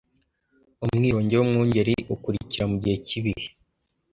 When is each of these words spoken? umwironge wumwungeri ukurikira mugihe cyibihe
umwironge 0.83 1.33
wumwungeri 1.37 1.95
ukurikira 2.15 2.63
mugihe 2.71 2.97
cyibihe 3.05 3.47